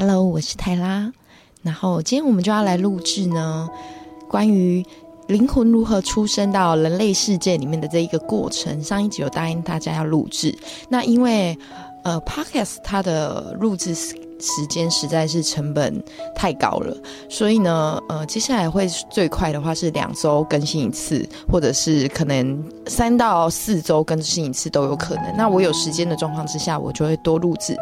[0.00, 1.12] Hello，我是泰拉。
[1.62, 3.68] 然后今天我们就要来录制呢，
[4.30, 4.82] 关于
[5.28, 8.82] 灵魂如何出生到人类世界里面的这一个过程。
[8.82, 10.56] 上一集有答应大家要录制，
[10.88, 11.54] 那因为
[12.02, 13.94] 呃，Podcast 它的录制。
[14.40, 16.02] 时间实在是成本
[16.34, 16.96] 太高了，
[17.28, 25.24] 所以呢，呃，接下来会最快的话是两周更新一次，或者是可能三到四周更新一次都有可能。
[25.36, 27.76] 那我有时间的状况之下，我就会多录制。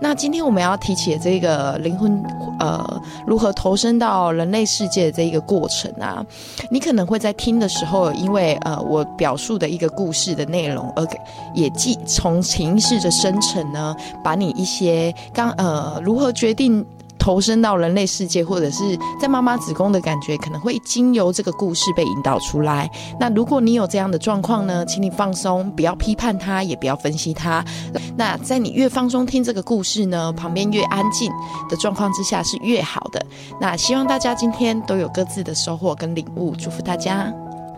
[0.00, 2.20] 那今天我们要提起的这个灵魂，
[2.58, 6.24] 呃，如何投身到人类世界的这一个过程啊，
[6.70, 11.06] 你可能会在听的时候，因为呃，我表述的一个故事的内容，而
[11.54, 13.94] 也既从情绪的生成呢，
[14.24, 15.91] 把你一些刚呃。
[16.00, 16.84] 如何决定
[17.18, 22.90] 投身到人类世界，或者是在妈妈子宫的感觉，可能会经由这个故事被引导出来。
[23.20, 27.64] 那如果你有这样的状况呢，请你放松，不要批判它，也不要分析它。
[28.16, 31.30] 那在你越放松听这个故事呢，旁边越安静
[31.68, 33.24] 的状况之下是越好的。
[33.60, 37.32] 那希望大家今天都有各自的收获跟领悟，祝福大家。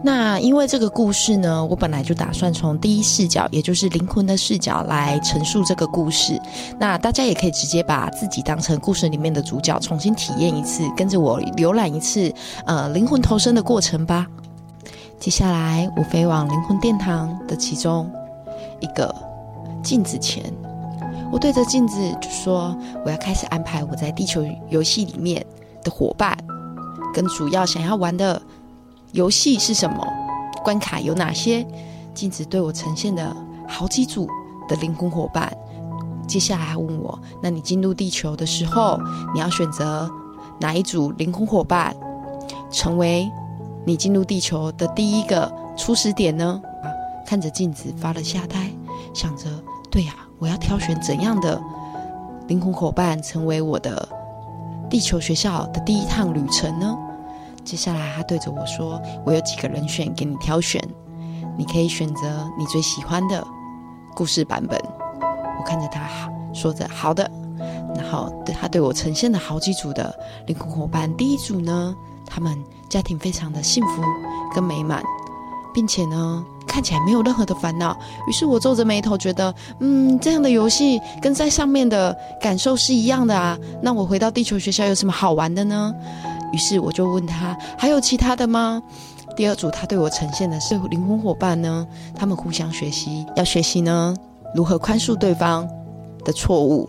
[0.06, 6.38] 那因为这个故事呢，我本来就打算从第一视角，也就是灵魂的视角来陈述这个故事。
[6.78, 12.30] 那大家也可以直接把自己当成故事里面的主角，重新体验一次，跟着我浏览一次，
[12.66, 14.27] 呃，灵魂投生的过程吧。
[15.19, 18.12] 接下来，我飞往灵魂殿堂的其中
[18.80, 19.12] 一个
[19.82, 20.52] 镜子前，
[21.32, 25.42] 我对着镜子就说：“我要开始安排我在地球游戏里面
[25.82, 26.36] 的伙伴，
[27.14, 28.38] 跟主要想要玩的。”
[29.14, 30.04] 游戏是什么？
[30.64, 31.64] 关卡有哪些？
[32.14, 33.34] 镜子对我呈现的
[33.68, 34.28] 好几组
[34.68, 35.56] 的灵魂伙伴。
[36.26, 38.98] 接下来问我：那你进入地球的时候，
[39.32, 40.10] 你要选择
[40.58, 41.94] 哪一组灵魂伙伴，
[42.72, 43.30] 成为
[43.86, 46.60] 你进入地球的第一个初始点呢？
[46.82, 46.90] 啊，
[47.24, 48.68] 看着镜子发了下呆，
[49.14, 49.44] 想着：
[49.92, 51.62] 对呀，我要挑选怎样的
[52.48, 54.08] 灵魂伙伴，成为我的
[54.90, 56.98] 地球学校的第一趟旅程呢？
[57.64, 60.82] 接下来，他对着我说：“我有几个人选给你挑选，
[61.56, 63.44] 你可以选择你最喜欢的
[64.14, 64.78] 故事版本。”
[65.58, 66.08] 我看着他
[66.53, 67.28] 说着：“好的。”
[67.97, 68.30] 然后
[68.60, 70.14] 他对我呈现了好几组的
[70.47, 71.12] 灵魂伙伴。
[71.16, 71.94] 第一组呢，
[72.26, 72.56] 他们
[72.91, 74.03] 家庭非常的幸福
[74.54, 75.03] 跟美满，
[75.72, 77.97] 并且呢，看起来没有任何的烦恼。
[78.28, 83.56] 于是我皱着眉头，觉得：“嗯，这样的游戏跟在上面的感受是一样的啊。
[83.80, 85.94] 那我回到地球学校有什么好玩的呢？”
[86.54, 88.81] 于是我就问他：“还有其他的吗？”
[89.34, 91.84] 第二组他对我呈现的是灵魂伙伴呢，
[92.15, 94.15] 他们互相学习，要学习呢
[94.54, 95.69] 如何宽恕对方
[96.25, 96.88] 的错误，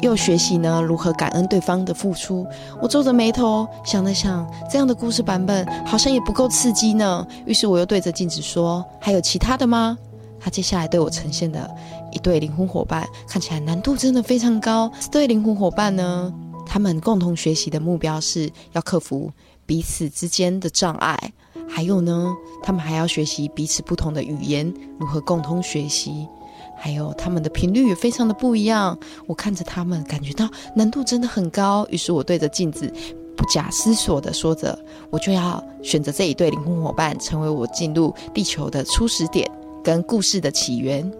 [0.00, 2.46] 又学习呢如何感恩对方的付出。
[2.82, 7.26] 我皱着眉头想了想，这样的故事版本好像也不够刺激呢。
[7.46, 9.96] 于是我又对着镜子说：“还有其他的吗？”
[10.38, 11.68] 他接下来对我呈现的
[12.12, 14.92] 一对灵魂伙伴，看起来难度真的非常高。
[15.00, 16.30] 这对灵魂伙伴呢？
[16.68, 19.32] 他们共同学习的目标是要克服
[19.64, 21.32] 彼此之间的障碍，
[21.66, 26.28] 还有呢，他们还要学习彼此不同的语言，如何共同学习，
[26.76, 28.96] 还有他们的频率也非常的不一样。
[29.26, 30.46] 我看着他们，感觉到
[30.76, 31.86] 难度真的很高。
[31.90, 32.92] 于是我对着镜子
[33.34, 34.78] 不假思索的说着
[35.10, 39.50] ：“我就要选择这一对灵魂伙伴，成为我进入地球的初始点
[39.82, 41.10] 跟故事的起源。”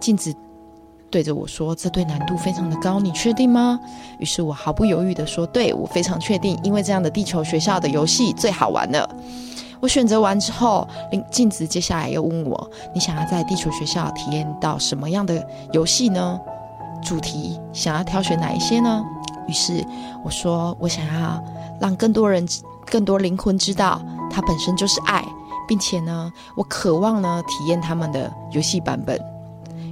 [0.00, 0.32] 镜子。
[1.10, 3.78] 对着我说：“这对难度非常的高，你确定吗？”
[4.18, 9.08] 于是我毫不犹豫的说：“对，我非常确定，因为这样的地球学校的游戏最好玩了。”
[9.80, 16.38] 我选择完之后，林镜子接下来又问我：“你想要在地球学校体验到什么样的游戏呢？
[17.00, 19.02] 主题想要挑选哪一些呢？”
[19.46, 19.82] 于是
[20.24, 21.42] 我说：“我想要
[21.80, 22.46] 让更多人、
[22.84, 25.24] 更多灵魂知道，它本身就是爱，
[25.66, 29.18] 并且呢，我渴望呢体验他们的游戏版本。”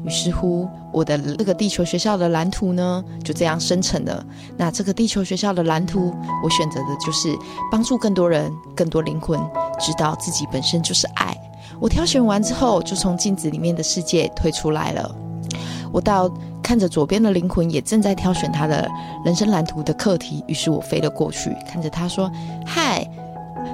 [0.05, 4.25] 于是乎，我的这个地球学校的蓝图呢，就这样生成了。
[4.57, 6.15] 那这个地球学校的蓝图，
[6.45, 7.29] 我选择的就是
[7.71, 9.39] 帮助更多人、更多灵魂
[9.81, 11.37] 知道自己本身就是爱。
[11.81, 15.15] 我挑选完之后，就从镜子里面的世界退出来了。
[15.93, 16.31] 我到
[16.63, 18.89] 看着左边的灵魂也正在挑选他的
[19.25, 22.31] 人生蓝图的课题，于是我飞了过去，看着他说
[22.65, 23.07] ：“嗨，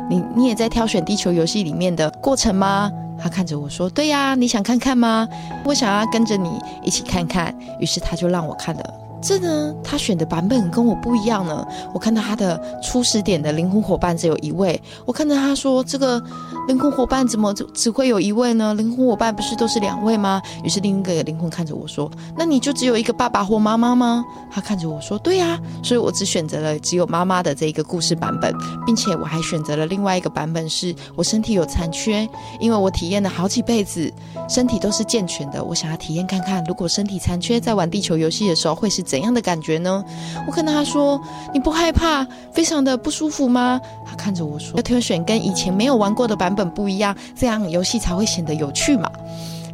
[0.08, 2.90] 你你也在挑选地球游戏里面的过程吗？”
[3.22, 5.28] 他看着我说：“对呀，你想看看吗？
[5.64, 8.94] 我想要跟着你一起看看。”于是他就让我看了。
[9.22, 11.64] 这呢，他选的版本跟我不一样呢。
[11.94, 14.80] 我看到他的初始点的灵魂伙伴只有一位。
[15.06, 16.20] 我看到他说：“这个
[16.66, 18.74] 灵魂伙伴怎么只只会有一位呢？
[18.74, 28.52] 灵魂伙伴不是都是两位吗？”于是另一个灵魂看着我说：“那你就只有一个爸爸或妈妈吗？”他看着我说：“对呀。”所以我只选择了只有妈妈的这一个故事版本，
[28.84, 32.28] 并且我还选择了另外一个版本，是我身体有残缺，
[32.58, 34.12] 因为我体验了好几辈子，
[34.48, 35.62] 身体都是健全的。
[35.62, 39.00] 我想要体验看看，如果身体残缺，在玩地球游戏的时候会是。
[39.12, 40.03] 怎样的感觉呢？
[40.47, 41.20] 我跟他说
[41.53, 43.79] ：“你不害怕，非常的不舒服吗？”
[44.09, 49.11] 他看着我说：“要挑选跟以前没有玩过的版本不一样，这样游戏才会显得有趣嘛。”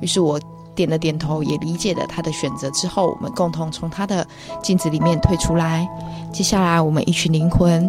[0.02, 0.40] 于是我
[0.74, 2.68] 点了点头，也理解了他的选择。
[2.72, 4.26] 之后，我们共同从他的
[4.60, 5.88] 镜子里面退出来。
[6.32, 7.88] 接下来，我们一群灵魂。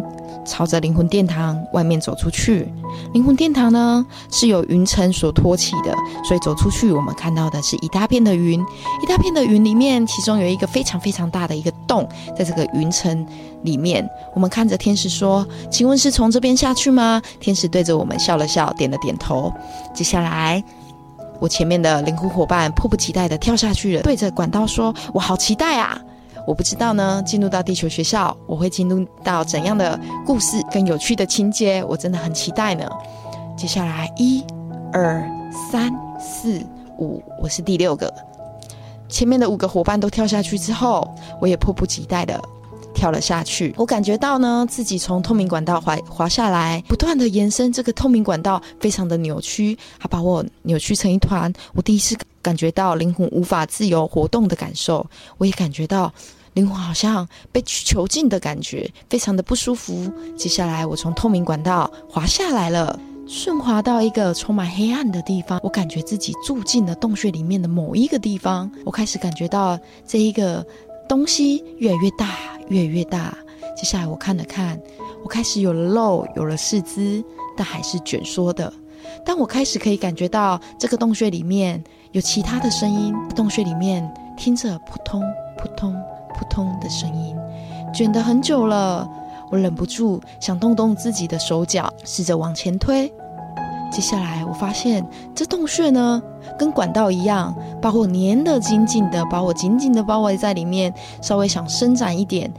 [0.50, 2.68] 朝着灵魂殿堂外面走出去。
[3.14, 5.94] 灵魂殿堂呢是由云层所托起的，
[6.26, 8.60] 所以走出去，我们看到的是一大片的云，
[9.02, 13.26] 一大片的云里面，其中有一个非常非常大的一个洞，在这个云层
[13.62, 14.08] 里面。
[14.34, 19.54] 我们看着天使说：“请问是从这边下去吗？”天使对着我们笑了笑，点了点头。
[19.94, 20.64] 接下来，
[21.40, 26.00] 我前面的灵魂伙伴迫不及待地跳下去了，对着管道说：“我好期待啊！”
[26.50, 32.90] 我不知道呢，进入到地球学校，我会进入到怎样的故事跟有趣的情节，我真的很期待呢。
[33.56, 34.44] 接下来，一、
[34.92, 35.24] 二、
[35.72, 36.60] 三、四、
[36.98, 38.12] 五，我是第六个。
[39.08, 41.08] 前面的五个伙伴都跳下去之后，
[41.40, 42.42] 我也迫不及待的
[42.96, 43.72] 跳了下去。
[43.78, 51.54] 我感觉到呢，自己从透明管道滑滑下来，不断的延伸，这个透明管道非常的扭曲，它把我扭曲成一团。
[51.76, 55.06] 我第一次感觉到灵魂无法自由活动的感受，
[55.38, 56.12] 我也感觉到。
[56.54, 60.12] 灵魂好像被囚禁的感觉，非常的不舒服。
[60.36, 65.60] 接下来，我从透明管道滑下来了，顺滑到一个充满黑暗的地方。
[65.64, 68.70] 我感觉自己住进了洞穴里面的某一个地方。
[68.86, 70.66] 我开始感觉到这一个
[71.08, 72.36] 东西越来越大，
[72.70, 73.38] 越来越大。
[73.78, 74.80] 接下来，我看了看，
[75.24, 77.24] 我开始有了肉，有了四肢，
[77.56, 78.74] 但还是卷缩的。
[79.26, 81.82] 但我开始可以感觉到这个洞穴里面
[82.12, 83.14] 有其他的声音。
[83.36, 85.24] 洞穴里面听着扑通
[85.58, 85.96] 扑通。
[86.40, 87.36] 扑通的声音，
[87.94, 89.06] 卷得很久了，
[89.52, 93.12] 我忍不住想动动自己的手脚，试着往前推。
[93.92, 95.06] 接下来，我发现
[95.36, 96.22] 这洞穴呢，
[96.58, 100.94] 跟管道一样，把我粘得紧紧的，把我紧紧的包围在里面。
[101.22, 102.50] 稍微想伸展一点，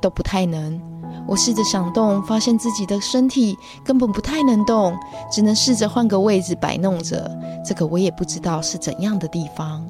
[0.00, 0.80] 都不太能。
[1.28, 4.96] 我试着想动，发现自己的身体根本不太能动，
[5.30, 7.30] 只能试着换个位置摆弄着。
[7.64, 9.86] 这个我也不知道是怎样的地方。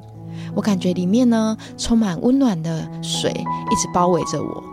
[0.55, 4.63] 我感觉里面呢充满温暖的水，一直包围着我，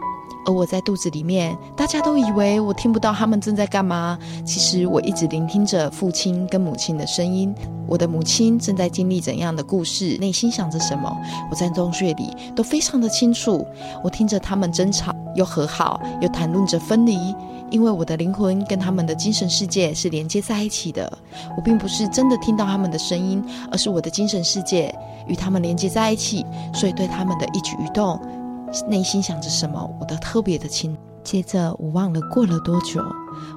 [0.47, 4.19] 而我在肚子里面，大家都以为我听不到他们正在干嘛。
[4.45, 7.55] 其实我一直聆听着父亲跟母亲的声音，
[7.87, 11.15] 我的母亲正在经历怎样的故事，内心想着什么，
[11.51, 13.67] 我在洞穴里都非常的清楚。
[14.05, 17.35] 我听着他们争吵，又和好，又谈论着分离。
[17.73, 21.11] 因为我的灵魂跟他们的精神世界是连接在一起的，
[21.57, 24.95] 我并不是真的听到他们的声音，而是我的精神世界
[25.27, 28.21] 与他们连接在一起，所以对他们的一举一动，
[28.87, 30.97] 内心想着什么，我都特别的清。
[31.25, 33.01] 接着，我忘了过了多久，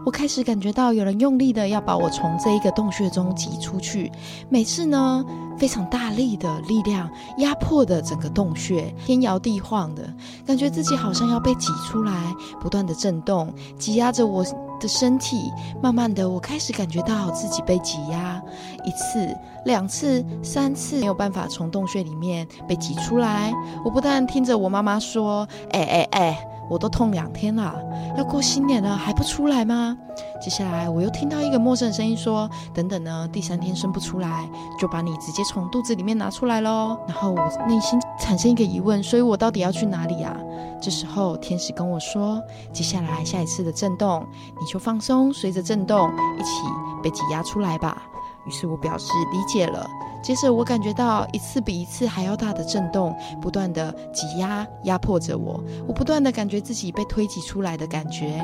[0.05, 4.11] 我开始感觉到有人用力的要把我从这一个洞穴中挤出去。
[4.49, 5.25] 每次呢，
[5.57, 7.09] 非常大力的力量
[7.39, 10.03] 压迫的整个洞穴，天摇地晃的
[10.45, 14.43] 感觉，自己好像要被挤出来，不断的震动，挤压着我
[14.79, 15.51] 的身体。
[15.81, 18.41] 慢慢的，我开始感觉到自己被挤压，
[18.85, 19.35] 一次、
[19.65, 23.51] 两次、三次，没有办法从洞穴里面被挤出来。
[23.83, 27.75] 我不但听着我妈妈说：“哎哎哎。”我都痛两天了，
[28.17, 29.97] 要过新年了还不出来吗？
[30.41, 40.35] 接下来我又听到一个陌生的声音说：“等等呢，第三天生不出来，就把你直接从肚子里面拿出来喽。”然后我内心产生一个疑问：所以我到底要去哪里呀？
[40.81, 42.41] 这时候天使跟我说
[42.73, 44.25] ：“接下来下一次的震动，
[44.59, 46.61] 你就放松，随着震动一起
[47.03, 48.01] 被挤压出来吧。”
[48.45, 49.89] 于是我表示理解了。
[50.21, 55.63] 接着，我感觉到一次比一次还要大的震动，不断的挤压、压迫着我。
[55.87, 58.43] 我不断的感觉自己被推挤出来的感觉。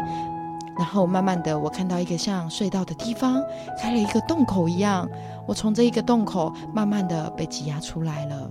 [0.77, 3.43] 然后，慢慢的，我看到一个像隧道的地方，
[3.79, 5.09] 开了一个洞口一样。
[5.47, 8.49] 我从这一个洞口慢慢的被挤压出来了。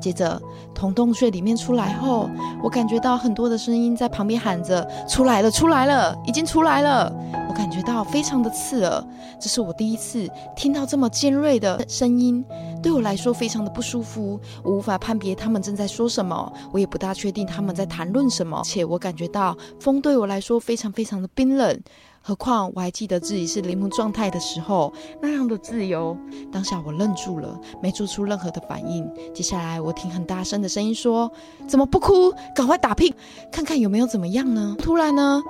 [0.00, 0.40] 接着，
[0.74, 2.28] 从洞穴里面出来后，
[2.62, 7.12] 我感觉到很多的声音在旁边喊着：“出来了，出来了，已经出来了。”
[7.48, 9.04] 我感觉到非常的刺耳，
[9.38, 12.42] 这是我第一次听到这么尖锐的声音，
[12.82, 14.38] 对我来说非常的不舒服。
[14.62, 18.60] 我无法判别他们正在说什么，我也不大确定他们在谈论什么。
[18.64, 21.80] 且我感觉到风对我来说非常非常的冰冷，
[22.22, 26.16] 何况我还记得自己是灵魂状态的时候那样的自由。
[26.52, 29.08] 当下我愣住了，没做出任何的反应。
[29.34, 31.30] 接下来我听很大声的声音说
[31.68, 32.32] ：“怎么不哭？
[32.54, 33.14] 赶快打屁，
[33.52, 35.42] 看看有没有怎么样呢？”突然呢。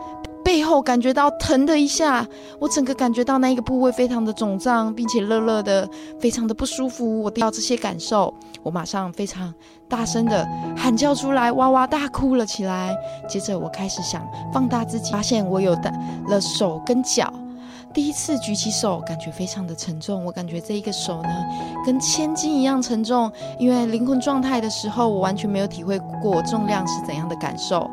[0.50, 2.26] 背后感觉到疼的一下，
[2.58, 5.88] 我整个感觉到那一个部位非常的肿胀，并且热热的，
[6.18, 7.22] 非常的不舒服。
[7.22, 9.54] 我听到这些感受，我马上非常
[9.88, 10.44] 大声的
[10.76, 12.92] 喊叫出来，哇哇大哭了起来。
[13.28, 15.92] 接着我开始想放大自己，发现我有的
[16.26, 17.32] 了手跟脚。
[17.94, 20.24] 第一次举起手，感觉非常的沉重。
[20.24, 21.28] 我感觉这一个手呢，
[21.86, 23.30] 跟千斤一样沉重。
[23.56, 27.88] 因为灵魂状态的时候，我完全没有体会过重量是怎样的感受。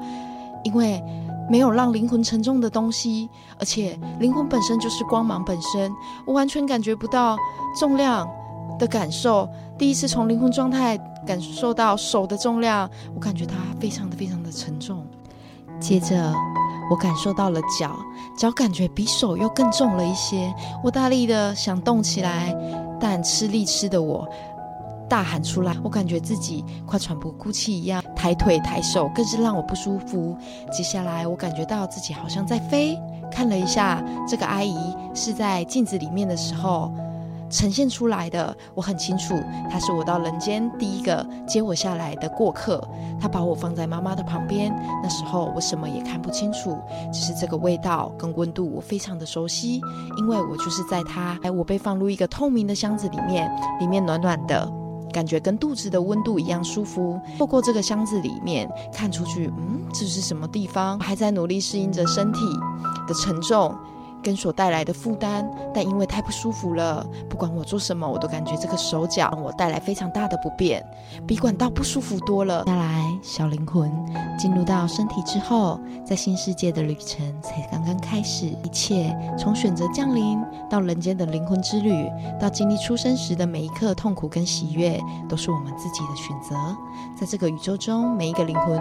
[0.64, 1.02] 因为
[1.50, 5.92] 没有让灵魂沉重的东西，而且灵魂本身就是光芒本身，
[6.26, 7.38] 我完全感觉不到
[7.80, 8.28] 重量
[8.78, 9.48] 的感受。
[9.78, 15.06] 第一次从灵魂状态感受到手的重量，我感觉它非常的非常的沉重。
[15.80, 16.34] 接着。
[16.90, 17.94] 我感受到了脚，
[18.38, 20.50] 脚感觉比手又更重了一些。
[20.82, 22.56] 我大力的想动起来，
[22.98, 24.26] 但吃力吃的我
[25.10, 28.04] 大喊出来，我感觉自己快喘不过气一样。
[28.16, 30.36] 抬腿抬手更是让我不舒服。
[30.72, 33.00] 接下来我感觉到自己好像在飞，
[33.32, 34.76] 看了一下这个阿姨
[35.14, 36.92] 是在镜子里面的时候。
[37.50, 39.34] 呈现出来的，我很清楚，
[39.72, 42.86] 她是我到人间第一个接我下来的过客。
[43.22, 44.70] 她把我放在妈妈的旁边，
[45.02, 46.78] 那时候我什么也看不清楚，
[47.10, 49.80] 只是这个味道跟温度我非常的熟悉，
[50.18, 53.50] 因为我就是在她，哎，我被放入一个透明的箱子里面，
[53.80, 54.70] 里面暖暖的，
[55.12, 57.20] 感觉跟肚子的温度一样舒服。
[57.38, 61.00] 透过这个箱子里面看出去，嗯，这是什么地方？
[61.00, 62.40] 还在努力适应着身体
[63.08, 63.76] 的沉重。
[64.28, 70.86] 跟所带来的负担，但因为太不舒服了，不管我做什么，我都感觉这个手脚让我带来非常大的不便，
[71.26, 72.66] 比管道不舒服多了。
[72.66, 73.90] 接下来，小灵魂
[74.38, 78.48] 进入到身体之后，在新世界的旅程才刚刚开始。
[78.66, 80.38] 一切从选择降临
[80.70, 86.54] 到人间的灵魂之旅，到经历出生时的每一刻痛苦跟喜悦，都是我们自己的选择。
[87.18, 88.78] 在这个宇宙中，每一个灵魂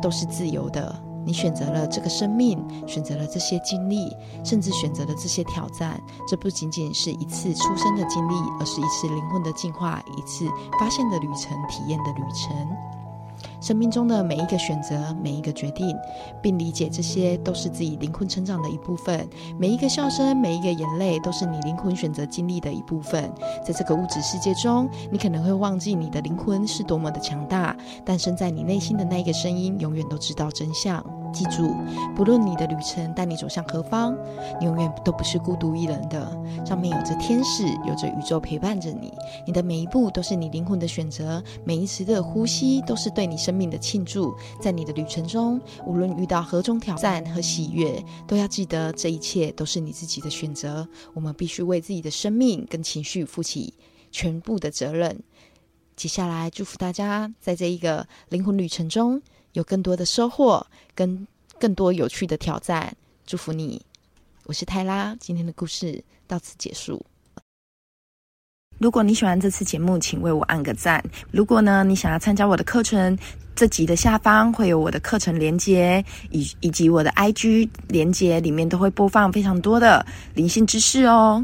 [0.00, 1.11] 都是自由的。
[1.24, 6.00] 你选择了这个生命，选择了这些经历，甚至选择了这些挑战。
[6.26, 10.46] 这不仅仅是一次出生的经历，而是一次灵魂的进化，一次
[10.78, 13.01] 发现的旅程，体验的旅程。
[13.60, 15.96] 生命中的每一个选择，每一个决定，
[16.40, 19.28] 并理解这些都是自己灵魂成长的一部分。
[19.58, 23.32] 每一个笑声，每一个眼泪，都是你灵魂选择经历的一部分。
[23.64, 31.21] 在这个物质世界中，你可能会忘记你的灵魂是多么的强大，但身在你内心的那一个声音，永远都知道真相。
[31.32, 31.74] 记住，
[32.14, 34.16] 不论你的旅程带你走向何方，
[34.60, 36.20] 你永远都不是孤独一人的。
[36.64, 39.12] 上面有着天使，有着宇宙陪伴着你。
[39.46, 44.34] 你的每一步都是你灵魂的选择，每一次的呼吸都是对你生命的庆祝。
[44.60, 50.86] 在你的旅程中，无论遇到何种挑战和喜悦，都要记得这一切都是你自己的选择。
[51.14, 53.74] 我们必须为自己的生命跟情绪负起
[54.10, 55.22] 全部的责任。
[55.96, 59.22] 接下来，祝福大家在这一个灵魂旅程中。
[59.52, 61.26] 有更多的收获，跟
[61.60, 62.94] 更多有趣的挑战，
[63.26, 63.80] 祝福你！
[64.44, 67.04] 我是泰拉，今天的故事到此结束。
[68.78, 71.04] 如果你喜欢这次节目，请为我按个赞。
[71.30, 73.16] 如果呢，你想要参加我的课程，
[73.54, 80.04] 这集的下方会有我的课程连接，以以及我的 IG 连接，里面都会播放非常多的
[80.34, 81.40] 灵性知识哦。